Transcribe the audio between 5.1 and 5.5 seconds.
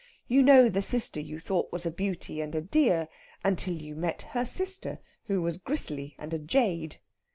who